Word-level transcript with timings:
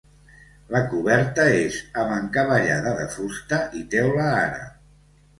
La 0.75 0.79
coberta 0.93 1.43
és 1.57 1.75
amb 2.03 2.13
encavallada 2.15 2.93
de 3.01 3.05
fusta 3.17 3.59
i 3.81 3.83
teula 3.93 4.25
àrab. 4.39 4.73